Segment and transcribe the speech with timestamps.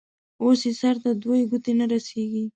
[0.43, 2.43] اوس يې سر ته دوې گوتي نه رسېږي.